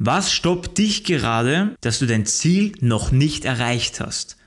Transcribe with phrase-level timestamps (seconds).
[0.00, 4.37] Was stoppt dich gerade, dass du dein Ziel noch nicht erreicht hast?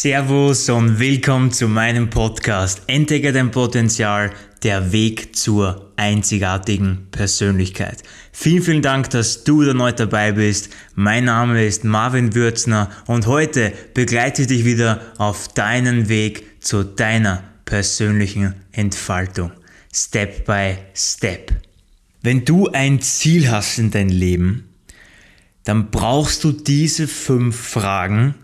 [0.00, 4.30] Servus und willkommen zu meinem Podcast Entdecke dein Potenzial,
[4.62, 8.04] der Weg zur einzigartigen Persönlichkeit.
[8.30, 10.70] Vielen, vielen Dank, dass du erneut dabei bist.
[10.94, 16.84] Mein Name ist Marvin Würzner und heute begleite ich dich wieder auf deinen Weg zu
[16.84, 19.50] deiner persönlichen Entfaltung.
[19.92, 21.50] Step by Step.
[22.22, 24.68] Wenn du ein Ziel hast in deinem Leben,
[25.64, 28.36] dann brauchst du diese fünf Fragen,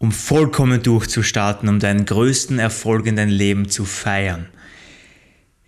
[0.00, 4.48] um vollkommen durchzustarten, um deinen größten Erfolg in deinem Leben zu feiern.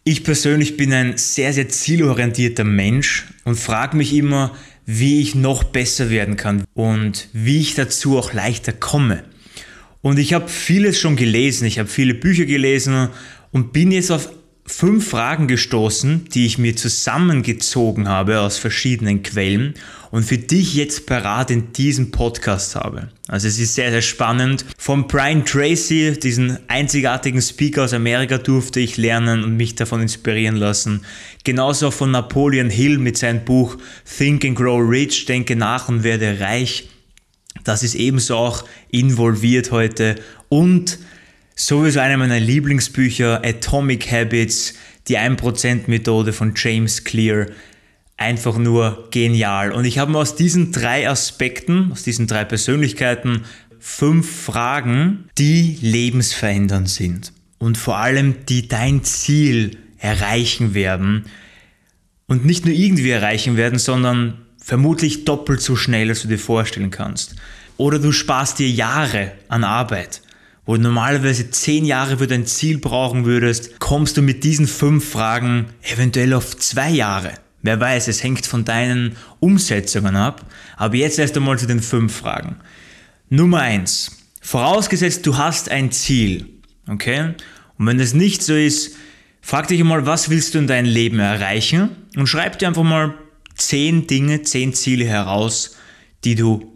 [0.05, 5.65] Ich persönlich bin ein sehr, sehr zielorientierter Mensch und frage mich immer, wie ich noch
[5.65, 9.23] besser werden kann und wie ich dazu auch leichter komme.
[10.01, 13.11] Und ich habe vieles schon gelesen, ich habe viele Bücher gelesen
[13.53, 14.31] und bin jetzt auf
[14.65, 19.75] fünf Fragen gestoßen, die ich mir zusammengezogen habe aus verschiedenen Quellen
[20.13, 23.09] und für dich jetzt parat in diesem Podcast habe.
[23.29, 24.65] Also es ist sehr, sehr spannend.
[24.79, 30.57] Von Brian Tracy, diesen einzigartigen Speaker aus Amerika, durfte ich lernen und mich davon inspirieren
[30.57, 31.05] lassen.
[31.45, 36.39] Genauso von Napoleon Hill mit seinem Buch Think and Grow Rich, denke nach und werde
[36.41, 36.89] reich.
[37.65, 40.17] Das ist ebenso auch involviert heute
[40.49, 40.99] und
[41.65, 44.75] Sowieso einer meiner Lieblingsbücher, Atomic Habits,
[45.07, 47.47] die 1%-Methode von James Clear.
[48.17, 49.71] Einfach nur genial.
[49.71, 53.43] Und ich habe mir aus diesen drei Aspekten, aus diesen drei Persönlichkeiten,
[53.79, 57.33] fünf Fragen, die lebensverändernd sind.
[57.59, 61.27] Und vor allem, die dein Ziel erreichen werden.
[62.27, 66.91] Und nicht nur irgendwie erreichen werden, sondern vermutlich doppelt so schnell, als du dir vorstellen
[66.91, 67.37] kannst.
[67.77, 70.23] Oder du sparst dir Jahre an Arbeit
[70.65, 75.11] wo du normalerweise zehn Jahre für dein Ziel brauchen würdest, kommst du mit diesen fünf
[75.11, 77.33] Fragen eventuell auf zwei Jahre.
[77.63, 80.45] Wer weiß, es hängt von deinen Umsetzungen ab.
[80.77, 82.57] Aber jetzt erst einmal zu den fünf Fragen.
[83.29, 84.19] Nummer eins.
[84.41, 86.49] Vorausgesetzt, du hast ein Ziel.
[86.89, 87.35] Okay?
[87.79, 88.97] Und wenn das nicht so ist,
[89.41, 91.91] frag dich einmal, was willst du in deinem Leben erreichen?
[92.17, 93.15] Und schreib dir einfach mal
[93.55, 95.77] zehn Dinge, zehn Ziele heraus,
[96.25, 96.72] die du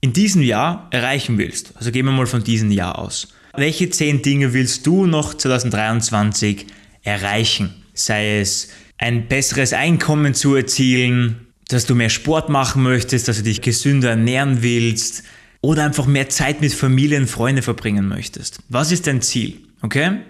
[0.00, 1.72] in diesem Jahr erreichen willst.
[1.76, 3.28] Also gehen wir mal von diesem Jahr aus.
[3.54, 6.66] Welche zehn Dinge willst du noch 2023
[7.02, 7.74] erreichen?
[7.94, 8.68] Sei es
[8.98, 14.10] ein besseres Einkommen zu erzielen, dass du mehr Sport machen möchtest, dass du dich gesünder
[14.10, 15.24] ernähren willst
[15.60, 18.60] oder einfach mehr Zeit mit Familie und Freunde verbringen möchtest.
[18.68, 19.58] Was ist dein Ziel?
[19.82, 20.20] Okay?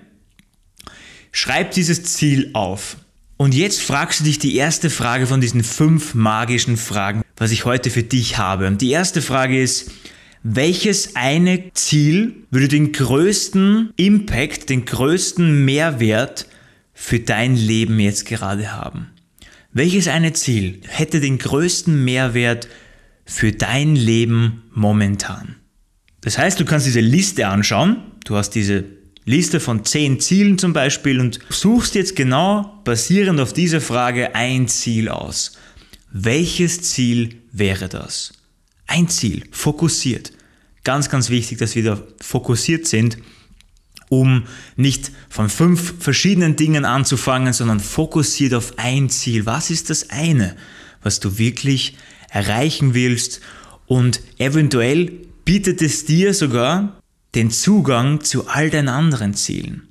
[1.32, 2.96] Schreib dieses Ziel auf.
[3.36, 7.64] Und jetzt fragst du dich die erste Frage von diesen fünf magischen Fragen, was ich
[7.64, 8.66] heute für dich habe.
[8.66, 9.90] Und die erste Frage ist,
[10.42, 16.46] welches eine Ziel würde den größten Impact, den größten Mehrwert
[16.92, 19.06] für dein Leben jetzt gerade haben?
[19.72, 22.68] Welches eine Ziel hätte den größten Mehrwert
[23.24, 25.56] für dein Leben momentan?
[26.20, 28.02] Das heißt, du kannst diese Liste anschauen.
[28.26, 28.84] Du hast diese
[29.24, 34.68] Liste von zehn Zielen zum Beispiel und suchst jetzt genau basierend auf dieser Frage ein
[34.68, 35.52] Ziel aus.
[36.12, 38.32] Welches Ziel wäre das?
[38.86, 40.32] Ein Ziel, fokussiert.
[40.82, 43.18] Ganz, ganz wichtig, dass wir da fokussiert sind,
[44.08, 44.44] um
[44.76, 49.46] nicht von fünf verschiedenen Dingen anzufangen, sondern fokussiert auf ein Ziel.
[49.46, 50.56] Was ist das eine,
[51.02, 51.96] was du wirklich
[52.28, 53.40] erreichen willst?
[53.86, 55.12] Und eventuell
[55.44, 57.00] bietet es dir sogar
[57.36, 59.86] den Zugang zu all deinen anderen Zielen.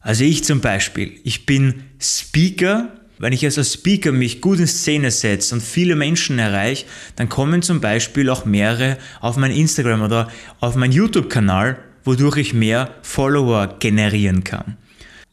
[0.00, 2.98] Also ich zum Beispiel, ich bin Speaker.
[3.22, 7.62] Wenn ich als Speaker mich gut in Szene setze und viele Menschen erreiche, dann kommen
[7.62, 10.28] zum Beispiel auch mehrere auf mein Instagram oder
[10.58, 14.76] auf meinen YouTube-Kanal, wodurch ich mehr Follower generieren kann.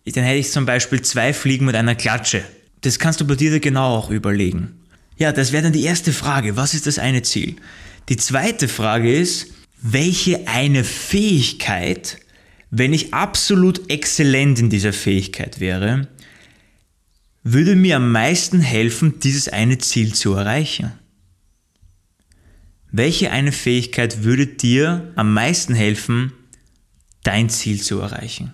[0.06, 2.44] Dann hätte ich zum Beispiel zwei Fliegen mit einer Klatsche.
[2.82, 4.82] Das kannst du bei dir genau auch überlegen.
[5.18, 6.56] Ja, das wäre dann die erste Frage.
[6.58, 7.56] Was ist das eine Ziel?
[8.08, 9.48] Die zweite Frage ist,
[9.82, 12.20] welche eine Fähigkeit,
[12.70, 16.08] wenn ich absolut exzellent in dieser Fähigkeit wäre,
[17.44, 20.92] würde mir am meisten helfen, dieses eine Ziel zu erreichen?
[22.92, 26.34] Welche eine Fähigkeit würde dir am meisten helfen,
[27.24, 28.54] dein Ziel zu erreichen?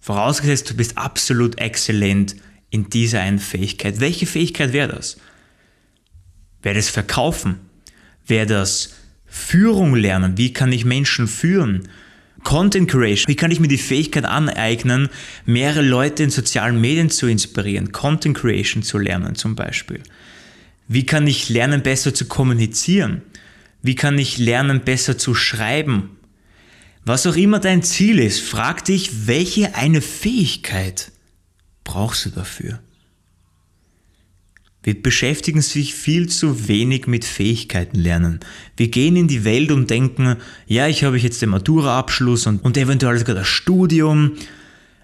[0.00, 2.36] Vorausgesetzt, du bist absolut exzellent
[2.70, 4.00] in dieser einen Fähigkeit.
[4.00, 5.16] Welche Fähigkeit wäre das?
[6.62, 7.56] Wäre das Verkaufen?
[8.26, 8.94] Wäre das
[9.24, 10.38] Führung lernen.
[10.38, 11.88] Wie kann ich Menschen führen?
[12.46, 13.26] Content Creation.
[13.26, 15.08] Wie kann ich mir die Fähigkeit aneignen,
[15.46, 17.90] mehrere Leute in sozialen Medien zu inspirieren?
[17.90, 20.00] Content Creation zu lernen zum Beispiel.
[20.86, 23.22] Wie kann ich lernen, besser zu kommunizieren?
[23.82, 26.18] Wie kann ich lernen, besser zu schreiben?
[27.04, 31.10] Was auch immer dein Ziel ist, frag dich, welche eine Fähigkeit
[31.82, 32.78] brauchst du dafür?
[34.86, 38.38] Wir beschäftigen sich viel zu wenig mit Fähigkeiten lernen.
[38.76, 40.36] Wir gehen in die Welt und denken,
[40.68, 44.34] ja, ich habe jetzt den Matura-Abschluss und, und eventuell sogar das Studium,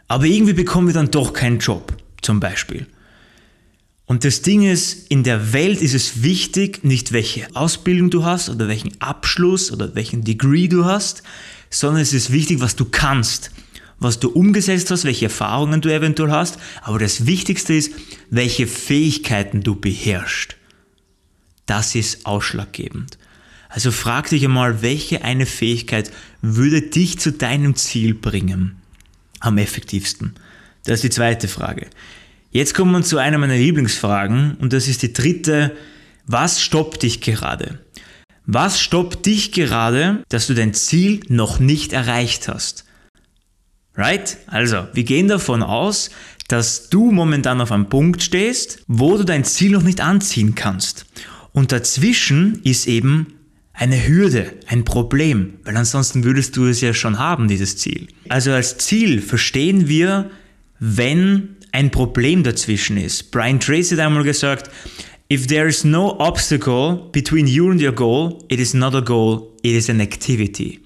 [0.07, 2.87] aber irgendwie bekommen wir dann doch keinen Job, zum Beispiel.
[4.07, 8.51] Und das Ding ist, in der Welt ist es wichtig, nicht welche Ausbildung du hast
[8.51, 11.25] oder welchen Abschluss oder welchen Degree du hast,
[11.71, 13.51] sondern es ist wichtig, was du kannst
[14.03, 17.93] was du umgesetzt hast, welche Erfahrungen du eventuell hast, aber das Wichtigste ist,
[18.31, 20.57] welche Fähigkeiten du beherrschst.
[21.67, 23.19] Das ist ausschlaggebend.
[23.69, 26.11] Also frag dich einmal, welche eine Fähigkeit
[26.43, 28.77] würde dich zu deinem Ziel bringen?
[29.41, 30.35] Am effektivsten.
[30.85, 31.89] Das ist die zweite Frage.
[32.51, 35.75] Jetzt kommen wir zu einer meiner Lieblingsfragen und das ist die dritte.
[36.27, 37.81] Was stoppt dich gerade?
[38.45, 42.85] Was stoppt dich gerade, dass du dein Ziel noch nicht erreicht hast?
[43.95, 44.39] Right?
[44.47, 46.11] Also, wir gehen davon aus,
[46.49, 51.07] dass du momentan auf einem Punkt stehst, wo du dein Ziel noch nicht anziehen kannst.
[51.53, 53.35] Und dazwischen ist eben
[53.73, 58.09] eine Hürde, ein Problem, weil ansonsten würdest du es ja schon haben, dieses Ziel.
[58.29, 60.31] Also als Ziel verstehen wir,
[60.79, 63.31] wenn ein Problem dazwischen ist.
[63.31, 64.71] Brian Tracy hat einmal gesagt,
[65.33, 69.55] If there is no obstacle between you and your goal, it is not a goal,
[69.63, 70.82] it is an activity.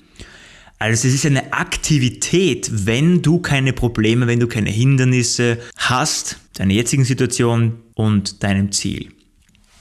[0.78, 6.75] Also es ist eine Aktivität, wenn du keine Probleme, wenn du keine Hindernisse hast, deiner
[6.75, 9.08] jetzigen Situation und deinem Ziel.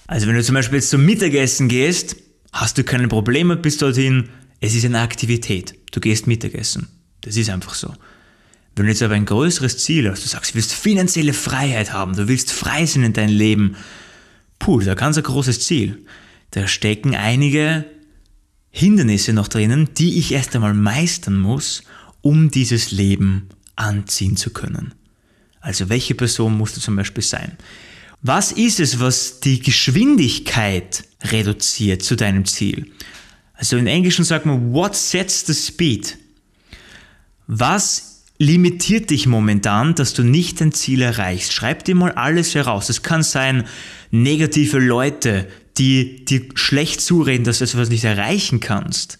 [0.07, 2.15] Also wenn du zum Beispiel jetzt zum Mittagessen gehst,
[2.53, 4.29] hast du keine Probleme bis dorthin,
[4.61, 5.75] es ist eine Aktivität.
[5.91, 6.87] Du gehst Mittagessen.
[7.21, 7.93] Das ist einfach so.
[8.75, 12.15] Wenn du jetzt aber ein größeres Ziel hast, du sagst, du willst finanzielle Freiheit haben,
[12.15, 13.75] du willst frei sein in deinem Leben,
[14.59, 16.05] puh, da ganz ein großes Ziel.
[16.51, 17.85] Da stecken einige
[18.77, 21.83] Hindernisse noch drinnen, die ich erst einmal meistern muss,
[22.19, 24.93] um dieses Leben anziehen zu können.
[25.61, 27.53] Also welche Person musst du zum Beispiel sein?
[28.21, 32.91] Was ist es, was die Geschwindigkeit reduziert zu deinem Ziel?
[33.53, 36.17] Also in Englischen sagt man, what sets the speed?
[37.47, 41.53] Was limitiert dich momentan, dass du nicht dein Ziel erreichst?
[41.53, 42.89] Schreib dir mal alles heraus.
[42.89, 43.63] Es kann sein,
[44.11, 49.17] negative Leute, die dir schlecht zureden, dass du etwas nicht erreichen kannst.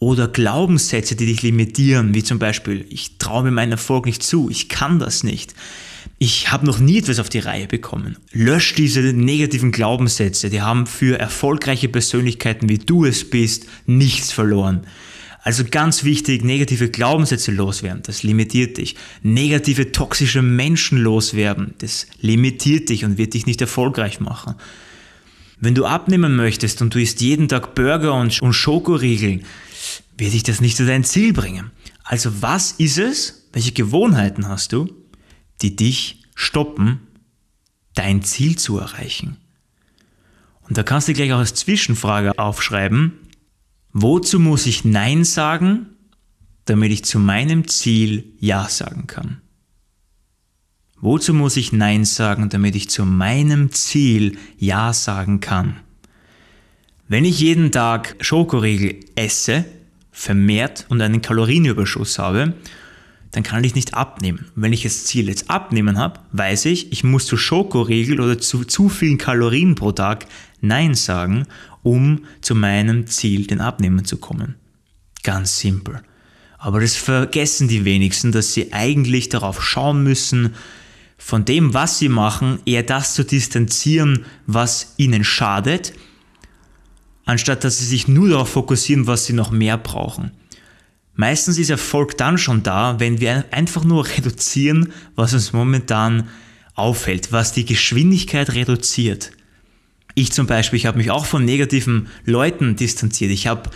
[0.00, 4.48] Oder Glaubenssätze, die dich limitieren, wie zum Beispiel, ich traue mir meinen Erfolg nicht zu,
[4.48, 5.54] ich kann das nicht.
[6.18, 8.16] Ich habe noch nie etwas auf die Reihe bekommen.
[8.32, 14.86] Lösch diese negativen Glaubenssätze, die haben für erfolgreiche Persönlichkeiten, wie du es bist, nichts verloren.
[15.42, 18.96] Also ganz wichtig, negative Glaubenssätze loswerden, das limitiert dich.
[19.22, 24.54] Negative, toxische Menschen loswerden, das limitiert dich und wird dich nicht erfolgreich machen.
[25.60, 29.42] Wenn du abnehmen möchtest und du isst jeden Tag Burger und, und Schokoriegel,
[30.16, 31.70] wird dich das nicht zu deinem Ziel bringen.
[32.04, 34.88] Also was ist es, welche Gewohnheiten hast du,
[35.62, 37.00] die dich stoppen,
[37.94, 39.36] dein Ziel zu erreichen?
[40.62, 43.12] Und da kannst du gleich auch als Zwischenfrage aufschreiben,
[43.92, 45.86] wozu muss ich Nein sagen,
[46.66, 49.40] damit ich zu meinem Ziel Ja sagen kann?
[51.00, 55.76] Wozu muss ich Nein sagen, damit ich zu meinem Ziel Ja sagen kann?
[57.06, 59.64] Wenn ich jeden Tag Schokoriegel esse,
[60.10, 62.54] vermehrt und einen Kalorienüberschuss habe,
[63.30, 64.46] dann kann ich nicht abnehmen.
[64.56, 68.64] wenn ich das Ziel jetzt abnehmen habe, weiß ich, ich muss zu Schokoriegel oder zu
[68.64, 70.26] zu vielen Kalorien pro Tag
[70.60, 71.46] Nein sagen,
[71.82, 74.56] um zu meinem Ziel, den Abnehmen zu kommen.
[75.22, 76.02] Ganz simpel.
[76.58, 80.54] Aber das vergessen die wenigsten, dass sie eigentlich darauf schauen müssen,
[81.18, 85.92] von dem, was sie machen, eher das zu distanzieren, was ihnen schadet,
[87.26, 90.30] anstatt dass sie sich nur darauf fokussieren, was sie noch mehr brauchen.
[91.14, 96.28] Meistens ist Erfolg dann schon da, wenn wir einfach nur reduzieren, was uns momentan
[96.74, 99.32] auffällt, was die Geschwindigkeit reduziert.
[100.14, 103.32] Ich zum Beispiel, ich habe mich auch von negativen Leuten distanziert.
[103.32, 103.70] Ich habe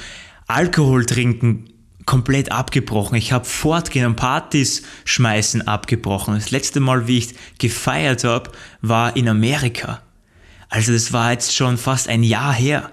[0.46, 1.71] Alkohol trinken
[2.06, 3.16] komplett abgebrochen.
[3.16, 6.34] Ich habe Fortgehen und Partys schmeißen abgebrochen.
[6.34, 10.02] Das letzte Mal, wie ich gefeiert habe, war in Amerika.
[10.68, 12.90] Also das war jetzt schon fast ein Jahr her.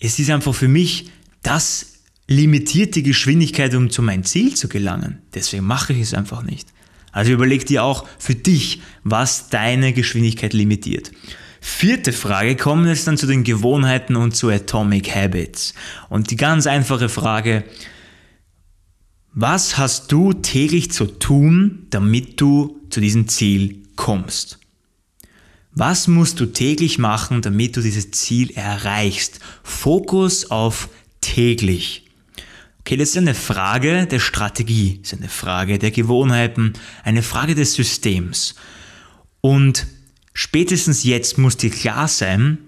[0.00, 1.10] Es ist einfach für mich,
[1.42, 1.92] das
[2.26, 5.22] limitiert die Geschwindigkeit, um zu meinem Ziel zu gelangen.
[5.34, 6.68] Deswegen mache ich es einfach nicht.
[7.12, 11.12] Also überleg dir auch für dich, was deine Geschwindigkeit limitiert.
[11.60, 15.74] Vierte Frage, kommen jetzt dann zu den Gewohnheiten und zu Atomic Habits.
[16.08, 17.62] Und die ganz einfache Frage,
[19.34, 24.58] Was hast du täglich zu tun, damit du zu diesem Ziel kommst?
[25.74, 29.40] Was musst du täglich machen, damit du dieses Ziel erreichst?
[29.62, 30.90] Fokus auf
[31.22, 32.10] täglich.
[32.80, 37.54] Okay, das ist eine Frage der Strategie, das ist eine Frage der Gewohnheiten, eine Frage
[37.54, 38.54] des Systems.
[39.40, 39.86] Und
[40.34, 42.58] spätestens jetzt muss dir klar sein,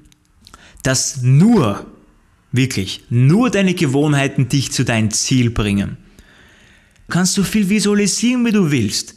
[0.83, 1.85] dass nur,
[2.53, 5.99] wirklich, nur deine Gewohnheiten dich zu deinem Ziel bringen.
[7.09, 9.15] Kannst du viel visualisieren, wie du willst.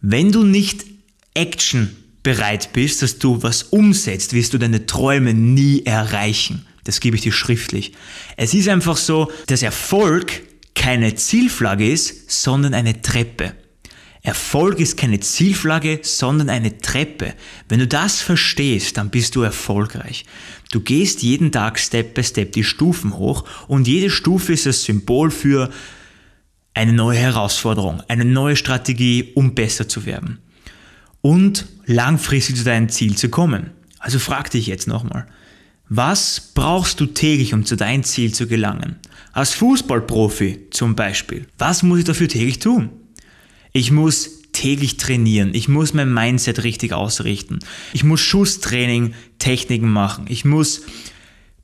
[0.00, 0.86] Wenn du nicht
[1.34, 6.66] Action bereit bist, dass du was umsetzt, wirst du deine Träume nie erreichen.
[6.84, 7.92] Das gebe ich dir schriftlich.
[8.36, 10.42] Es ist einfach so, dass Erfolg
[10.74, 13.54] keine Zielflagge ist, sondern eine Treppe.
[14.22, 17.34] Erfolg ist keine Zielflagge, sondern eine Treppe.
[17.68, 20.26] Wenn du das verstehst, dann bist du erfolgreich.
[20.70, 24.84] Du gehst jeden Tag Step by Step die Stufen hoch und jede Stufe ist das
[24.84, 25.70] Symbol für
[26.74, 30.38] eine neue Herausforderung, eine neue Strategie, um besser zu werden.
[31.20, 33.70] Und langfristig zu deinem Ziel zu kommen.
[33.98, 35.26] Also frag dich jetzt nochmal,
[35.88, 38.96] was brauchst du täglich, um zu deinem Ziel zu gelangen?
[39.32, 41.46] Als Fußballprofi zum Beispiel.
[41.58, 42.90] Was muss ich dafür täglich tun?
[43.72, 45.54] Ich muss täglich trainieren.
[45.54, 47.58] Ich muss mein Mindset richtig ausrichten.
[47.92, 50.26] Ich muss Schusstraining, Techniken machen.
[50.28, 50.82] Ich muss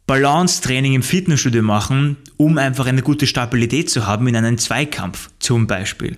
[0.07, 5.67] Balance-Training im Fitnessstudio machen, um einfach eine gute Stabilität zu haben in einem Zweikampf zum
[5.67, 6.17] Beispiel.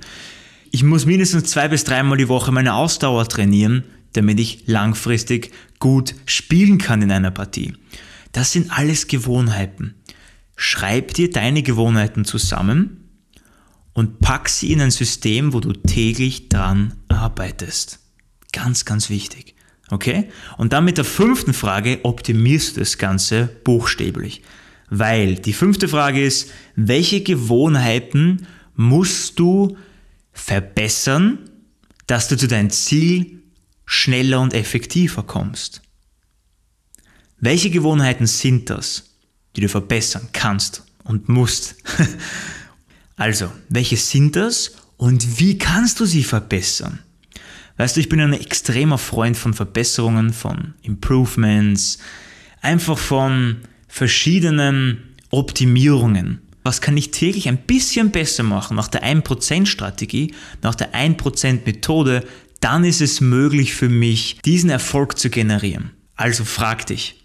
[0.70, 6.14] Ich muss mindestens zwei bis dreimal die Woche meine Ausdauer trainieren, damit ich langfristig gut
[6.26, 7.74] spielen kann in einer Partie.
[8.32, 9.94] Das sind alles Gewohnheiten.
[10.56, 13.08] Schreib dir deine Gewohnheiten zusammen
[13.92, 18.00] und pack sie in ein System, wo du täglich dran arbeitest.
[18.52, 19.54] Ganz, ganz wichtig.
[19.90, 20.28] Okay?
[20.56, 24.42] Und dann mit der fünften Frage optimierst du das Ganze buchstäblich.
[24.90, 29.76] Weil die fünfte Frage ist, welche Gewohnheiten musst du
[30.32, 31.50] verbessern,
[32.06, 33.42] dass du zu deinem Ziel
[33.84, 35.82] schneller und effektiver kommst.
[37.40, 39.14] Welche Gewohnheiten sind das,
[39.56, 41.76] die du verbessern kannst und musst?
[43.16, 47.00] also, welche sind das und wie kannst du sie verbessern?
[47.76, 51.98] Weißt du, ich bin ein extremer Freund von Verbesserungen, von Improvements,
[52.60, 56.40] einfach von verschiedenen Optimierungen.
[56.62, 61.64] Was kann ich täglich ein bisschen besser machen nach der 1% Strategie, nach der 1%
[61.64, 62.24] Methode,
[62.60, 65.92] dann ist es möglich für mich, diesen Erfolg zu generieren.
[66.16, 67.16] Also frag dich,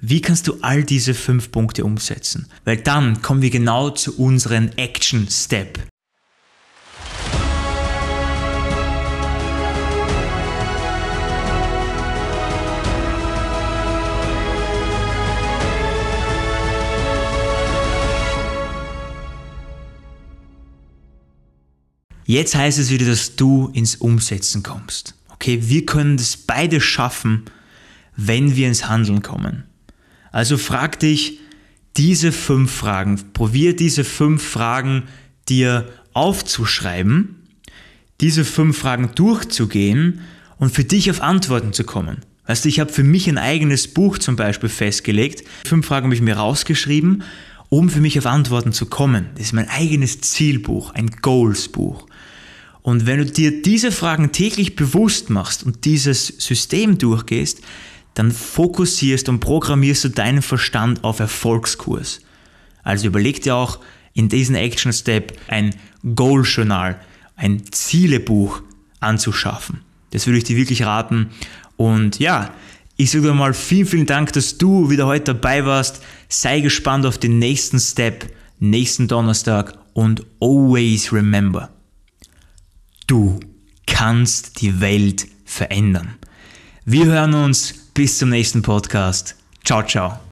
[0.00, 2.46] wie kannst du all diese fünf Punkte umsetzen?
[2.64, 5.80] Weil dann kommen wir genau zu unserem Action Step.
[22.28, 25.14] Jetzt heißt es wieder, dass du ins Umsetzen kommst.
[25.30, 27.44] Okay, wir können das beide schaffen,
[28.16, 29.64] wenn wir ins Handeln kommen.
[30.30, 31.40] Also frag dich
[31.96, 33.18] diese fünf Fragen.
[33.32, 35.04] Probier diese fünf Fragen
[35.48, 37.48] dir aufzuschreiben,
[38.20, 40.20] diese fünf Fragen durchzugehen
[40.58, 42.18] und für dich auf Antworten zu kommen.
[42.46, 45.44] Weißt du, ich habe für mich ein eigenes Buch zum Beispiel festgelegt.
[45.64, 47.22] Fünf Fragen habe ich mir rausgeschrieben,
[47.70, 49.28] um für mich auf Antworten zu kommen.
[49.36, 52.06] Das ist mein eigenes Zielbuch, ein Goals-Buch.
[52.82, 57.60] Und wenn du dir diese Fragen täglich bewusst machst und dieses System durchgehst,
[58.14, 62.20] dann fokussierst und programmierst du deinen Verstand auf Erfolgskurs.
[62.82, 63.78] Also überleg dir auch
[64.14, 65.74] in diesem Action Step ein
[66.14, 67.00] Goal Journal,
[67.36, 68.62] ein Zielebuch
[69.00, 69.80] anzuschaffen.
[70.10, 71.30] Das würde ich dir wirklich raten.
[71.76, 72.52] Und ja,
[72.96, 76.02] ich sage dir mal vielen, vielen Dank, dass du wieder heute dabei warst.
[76.28, 81.70] Sei gespannt auf den nächsten Step, nächsten Donnerstag und always remember,
[83.08, 83.40] Du
[83.86, 86.18] kannst die Welt verändern.
[86.84, 89.34] Wir hören uns bis zum nächsten Podcast.
[89.64, 90.27] Ciao, ciao.